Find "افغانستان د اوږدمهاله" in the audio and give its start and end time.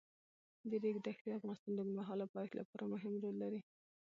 1.39-2.25